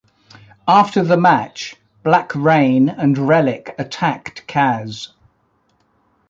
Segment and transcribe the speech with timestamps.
[0.67, 5.09] After the match, Black Reign and Rellik attacked Kaz.